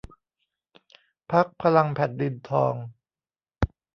[1.31, 2.73] พรรคพลังแผ่นดินทอง